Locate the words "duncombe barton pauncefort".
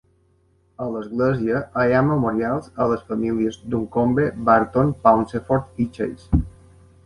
3.75-5.83